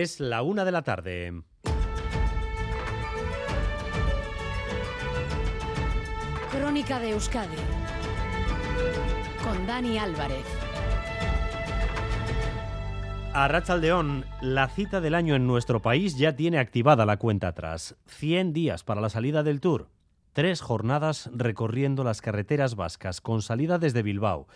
[0.00, 1.42] Es la una de la tarde.
[6.52, 7.56] Crónica de Euskadi
[9.42, 10.44] con Dani Álvarez.
[13.34, 17.96] A Rachaldeón, la cita del año en nuestro país ya tiene activada la cuenta atrás.
[18.06, 19.88] 100 días para la salida del Tour.
[20.32, 24.46] Tres jornadas recorriendo las carreteras vascas con salida desde Bilbao.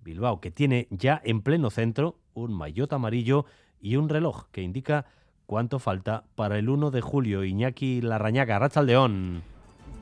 [0.00, 3.46] Bilbao, que tiene ya en pleno centro un maillot amarillo
[3.80, 5.06] y un reloj que indica
[5.46, 7.42] cuánto falta para el 1 de julio.
[7.42, 9.42] Iñaki Larrañaga, Rachaldeón.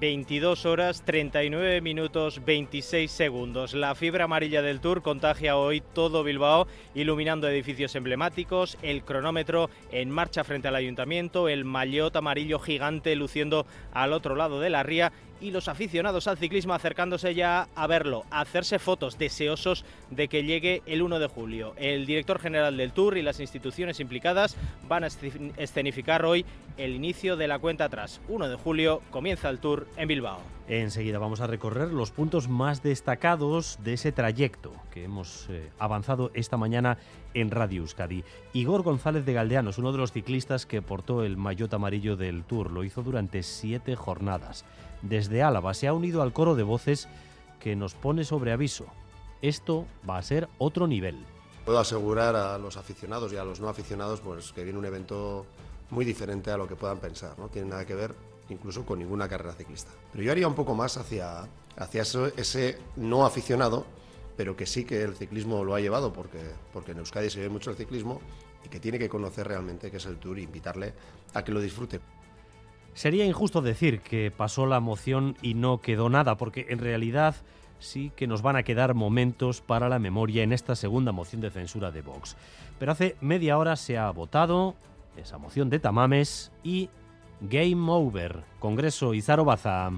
[0.00, 3.74] 22 horas 39 minutos 26 segundos.
[3.74, 10.10] La fibra amarilla del Tour contagia hoy todo Bilbao, iluminando edificios emblemáticos, el cronómetro en
[10.10, 15.12] marcha frente al ayuntamiento, el maillot amarillo gigante luciendo al otro lado de la ría
[15.44, 20.42] y los aficionados al ciclismo acercándose ya a verlo, a hacerse fotos, deseosos de que
[20.42, 21.74] llegue el 1 de julio.
[21.76, 24.56] El director general del Tour y las instituciones implicadas
[24.88, 25.08] van a
[25.58, 26.46] escenificar hoy
[26.78, 28.22] el inicio de la cuenta atrás.
[28.28, 30.40] 1 de julio comienza el Tour en Bilbao.
[30.66, 36.30] Enseguida vamos a recorrer los puntos más destacados de ese trayecto que hemos eh, avanzado
[36.32, 36.96] esta mañana
[37.34, 38.24] en Radio Euskadi.
[38.54, 42.70] Igor González de Galdeanos, uno de los ciclistas que portó el maillot amarillo del Tour,
[42.70, 44.64] lo hizo durante siete jornadas
[45.04, 47.08] desde Álava se ha unido al coro de voces
[47.60, 48.86] que nos pone sobre aviso.
[49.42, 51.24] Esto va a ser otro nivel.
[51.64, 55.46] Puedo asegurar a los aficionados y a los no aficionados pues, que viene un evento
[55.90, 57.38] muy diferente a lo que puedan pensar.
[57.38, 58.14] No tiene nada que ver
[58.48, 59.90] incluso con ninguna carrera ciclista.
[60.12, 62.02] Pero yo haría un poco más hacia, hacia
[62.36, 63.86] ese no aficionado,
[64.36, 66.40] pero que sí que el ciclismo lo ha llevado, porque,
[66.72, 68.20] porque en Euskadi se ve mucho el ciclismo
[68.64, 70.92] y que tiene que conocer realmente qué es el Tour e invitarle
[71.32, 72.00] a que lo disfrute.
[72.94, 77.34] Sería injusto decir que pasó la moción y no quedó nada, porque en realidad
[77.80, 81.50] sí que nos van a quedar momentos para la memoria en esta segunda moción de
[81.50, 82.36] censura de Vox.
[82.78, 84.74] Pero hace media hora se ha votado
[85.16, 86.88] esa moción de Tamames y
[87.40, 89.90] Game Over, Congreso Izaro Baza.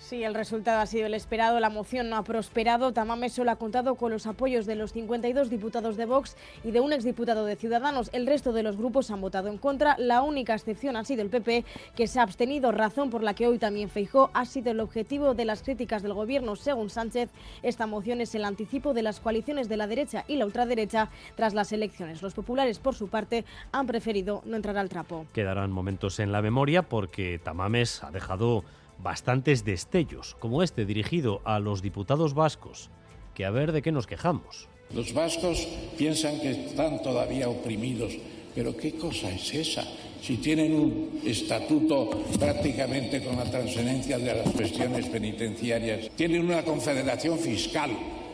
[0.00, 1.60] Sí, el resultado ha sido el esperado.
[1.60, 2.92] La moción no ha prosperado.
[2.92, 6.80] Tamame solo ha contado con los apoyos de los 52 diputados de Vox y de
[6.80, 8.08] un exdiputado de Ciudadanos.
[8.14, 9.96] El resto de los grupos han votado en contra.
[9.98, 13.46] La única excepción ha sido el PP, que se ha abstenido, razón por la que
[13.46, 16.56] hoy también Feijó ha sido el objetivo de las críticas del Gobierno.
[16.56, 17.28] Según Sánchez,
[17.62, 21.52] esta moción es el anticipo de las coaliciones de la derecha y la ultraderecha tras
[21.52, 22.22] las elecciones.
[22.22, 25.26] Los populares, por su parte, han preferido no entrar al trapo.
[25.34, 28.64] Quedarán momentos en la memoria porque Tamames ha dejado
[29.02, 32.90] bastantes destellos, como este dirigido a los diputados vascos,
[33.34, 34.68] que a ver de qué nos quejamos.
[34.94, 35.66] Los vascos
[35.96, 38.12] piensan que están todavía oprimidos,
[38.54, 39.84] pero ¿qué cosa es esa?
[40.20, 47.38] Si tienen un estatuto prácticamente con la transferencia de las cuestiones penitenciarias, tienen una confederación
[47.38, 47.90] fiscal,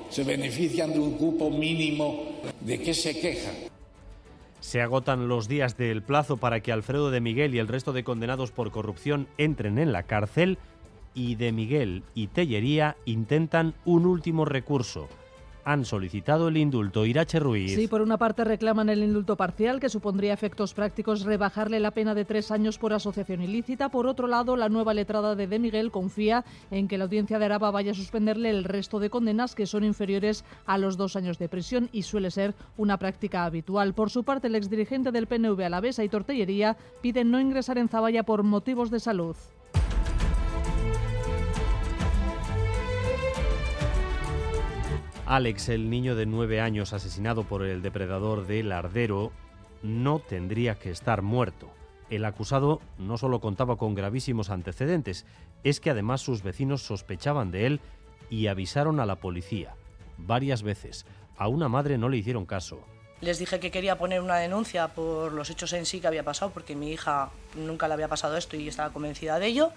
[0.09, 3.76] se benefician de un cupo mínimo, ¿de qué se quejan?
[4.67, 8.03] Se agotan los días del plazo para que Alfredo de Miguel y el resto de
[8.03, 10.59] condenados por corrupción entren en la cárcel
[11.15, 15.09] y de Miguel y Tellería intentan un último recurso
[15.67, 17.05] han solicitado el indulto.
[17.05, 17.75] Irache Ruiz.
[17.75, 22.15] Sí, por una parte reclaman el indulto parcial, que supondría efectos prácticos rebajarle la pena
[22.15, 23.89] de tres años por asociación ilícita.
[23.89, 27.47] Por otro lado, la nueva letrada de De Miguel confía en que la audiencia de
[27.47, 31.37] Araba vaya a suspenderle el resto de condenas, que son inferiores a los dos años
[31.37, 33.93] de prisión y suele ser una práctica habitual.
[33.93, 37.77] Por su parte, el exdirigente del PNV a la Besa y Tortellería pide no ingresar
[37.77, 39.35] en Zaballa por motivos de salud.
[45.27, 49.33] Alex, el niño de nueve años asesinado por el depredador de Lardero,
[49.83, 51.69] no tendría que estar muerto.
[52.11, 55.27] El acusado no solo contaba con gravísimos antecedentes,
[55.65, 57.81] es que además sus vecinos sospechaban de él
[58.31, 59.75] y avisaron a la policía
[60.17, 61.07] varias veces.
[61.37, 62.79] A una madre no le hicieron caso.
[63.21, 66.53] Les dije que quería poner una denuncia por los hechos en sí que había pasado,
[66.53, 69.73] porque mi hija nunca le había pasado esto y estaba convencida de ello.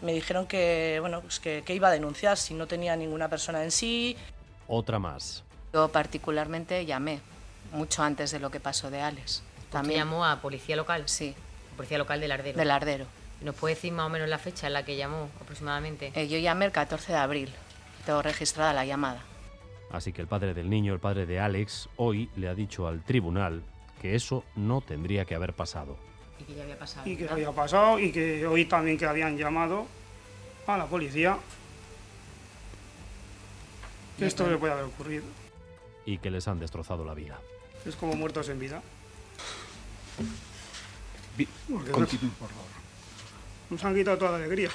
[0.00, 3.72] Me dijeron que, bueno, pues que iba a denunciar si no tenía ninguna persona en
[3.72, 4.16] sí
[4.72, 5.44] otra más.
[5.74, 7.20] Yo particularmente llamé,
[7.72, 9.42] mucho antes de lo que pasó de Alex.
[9.70, 11.04] ¿También llamó a policía local?
[11.06, 11.34] Sí.
[11.76, 12.58] Policía local de Lardero.
[12.58, 13.06] De Lardero.
[13.42, 16.12] ¿Nos puede decir más o menos la fecha en la que llamó aproximadamente?
[16.14, 17.50] Eh, yo llamé el 14 de abril.
[18.06, 19.22] Tengo registrada la llamada.
[19.90, 23.02] Así que el padre del niño, el padre de Alex, hoy le ha dicho al
[23.02, 23.62] tribunal
[24.00, 25.96] que eso no tendría que haber pasado.
[26.38, 27.08] Y que ya había pasado.
[27.08, 29.86] Y que había pasado y que hoy también que habían llamado
[30.66, 31.38] a la policía
[34.20, 35.24] esto le puede haber ocurrido.
[36.04, 37.40] Y que les han destrozado la vida.
[37.86, 38.82] Es como muertos en vida.
[41.66, 42.66] Continúen, por favor.
[43.70, 44.70] Nos han quitado toda la alegría.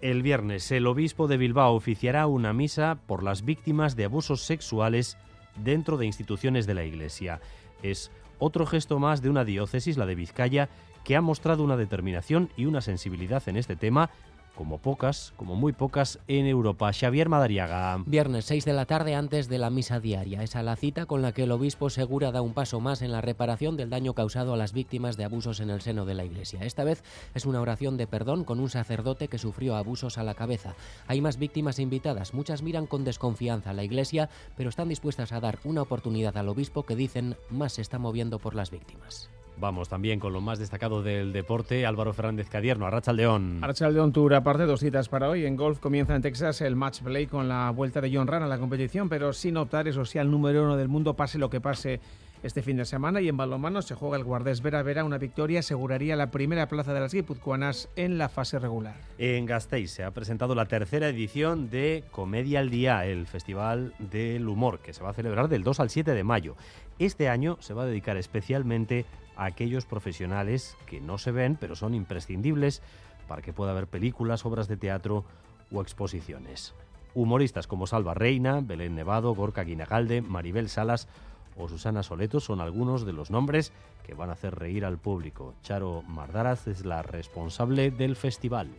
[0.00, 5.16] El viernes, el obispo de Bilbao oficiará una misa por las víctimas de abusos sexuales
[5.56, 7.40] dentro de instituciones de la Iglesia.
[7.82, 10.68] Es Otro gesto más de una diócesis, la de Vizcaya,
[11.04, 14.10] que ha mostrado una determinación y una sensibilidad en este tema
[14.54, 16.92] como pocas, como muy pocas en Europa.
[16.92, 18.02] Xavier Madariaga.
[18.06, 20.42] Viernes 6 de la tarde antes de la misa diaria.
[20.42, 23.20] Esa la cita con la que el obispo Segura da un paso más en la
[23.20, 26.60] reparación del daño causado a las víctimas de abusos en el seno de la Iglesia.
[26.62, 27.02] Esta vez
[27.34, 30.74] es una oración de perdón con un sacerdote que sufrió abusos a la cabeza.
[31.06, 32.34] Hay más víctimas invitadas.
[32.34, 36.48] Muchas miran con desconfianza a la Iglesia, pero están dispuestas a dar una oportunidad al
[36.48, 39.30] obispo que dicen más se está moviendo por las víctimas.
[39.56, 43.60] Vamos también con lo más destacado del deporte, Álvaro Fernández Cadierno, Arracha León.
[43.62, 45.46] Arracha León Tour, aparte dos citas para hoy.
[45.46, 48.48] En golf comienza en Texas el match play con la vuelta de John Ran a
[48.48, 51.60] la competición, pero sin optar, eso sí, al número uno del mundo, pase lo que
[51.60, 52.00] pase
[52.44, 53.20] este fin de semana.
[53.20, 55.02] Y en balonmano se juega el Guardés Vera Vera.
[55.02, 58.94] Una victoria aseguraría la primera plaza de las guipuzcoanas en la fase regular.
[59.18, 64.46] En Gasteiz se ha presentado la tercera edición de Comedia al Día, el Festival del
[64.46, 66.54] Humor, que se va a celebrar del 2 al 7 de mayo.
[66.98, 69.06] Este año se va a dedicar especialmente
[69.36, 72.82] a aquellos profesionales que no se ven, pero son imprescindibles
[73.26, 75.24] para que pueda haber películas, obras de teatro
[75.72, 76.74] o exposiciones.
[77.14, 81.08] Humoristas como Salva Reina, Belén Nevado, Gorka Guinagalde, Maribel Salas
[81.56, 83.72] o Susana Soleto son algunos de los nombres
[84.06, 85.54] que van a hacer reír al público.
[85.62, 88.70] Charo Mardaraz es la responsable del festival.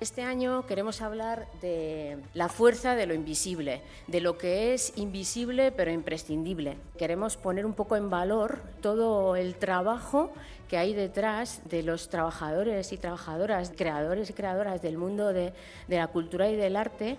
[0.00, 5.72] Este año queremos hablar de la fuerza de lo invisible, de lo que es invisible
[5.72, 6.76] pero imprescindible.
[6.96, 10.30] Queremos poner un poco en valor todo el trabajo
[10.68, 15.52] que hay detrás de los trabajadores y trabajadoras, creadores y creadoras del mundo de,
[15.88, 17.16] la cultura y del arte.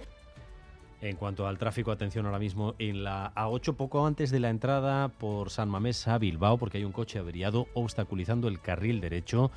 [1.01, 5.07] En cuanto al tráfico, atención ahora mismo en la A8, poco antes de la entrada
[5.07, 9.49] por San Mamés a Bilbao, porque hay un coche averiado obstaculizando el carril derecho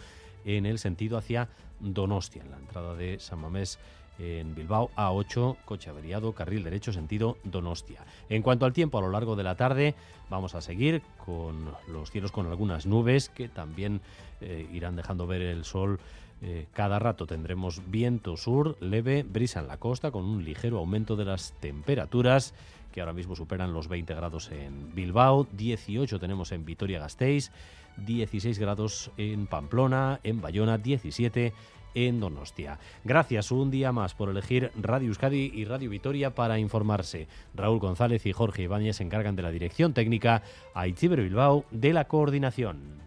[0.44, 1.49] en el sentido hacia
[1.81, 3.81] Donostia, en la entrada de San Mamés
[4.21, 8.05] en Bilbao, A8, coche averiado, carril derecho, sentido Donostia.
[8.29, 9.97] En cuanto al tiempo, a lo largo de la tarde
[10.31, 14.00] vamos a seguir con los cielos con algunas nubes que también
[14.41, 15.99] eh, irán dejando ver el sol.
[16.44, 21.15] Eh, cada rato tendremos viento sur leve, brisa en la costa con un ligero aumento
[21.15, 22.53] de las temperaturas
[22.93, 27.50] que ahora mismo superan los 20 grados en Bilbao, 18 tenemos en Vitoria-Gasteiz,
[27.97, 31.53] 16 grados en Pamplona, en Bayona 17
[31.94, 32.79] en Donostia.
[33.05, 37.29] Gracias un día más por elegir Radio Euskadi y Radio Vitoria para informarse.
[37.55, 40.43] Raúl González y Jorge Ibáñez se encargan de la dirección técnica,
[40.75, 43.00] a Bilbao de la coordinación.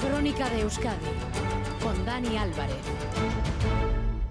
[0.00, 1.59] Crónica de Euskadi
[2.04, 2.84] Dani Álvarez.